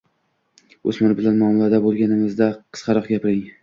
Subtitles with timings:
[0.93, 3.51] O‘smir bilan muomalada bo‘lganingizda, qisqaroq gapiring.